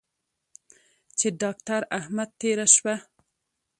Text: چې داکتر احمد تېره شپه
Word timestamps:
چې 1.17 1.27
داکتر 1.41 1.81
احمد 1.99 2.29
تېره 2.39 2.65
شپه 2.75 2.95